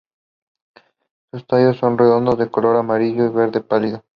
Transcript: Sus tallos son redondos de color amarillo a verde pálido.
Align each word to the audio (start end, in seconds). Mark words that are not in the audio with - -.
Sus 1.29 1.45
tallos 1.45 1.77
son 1.77 1.95
redondos 1.95 2.39
de 2.39 2.49
color 2.49 2.75
amarillo 2.75 3.25
a 3.25 3.29
verde 3.29 3.61
pálido. 3.61 4.03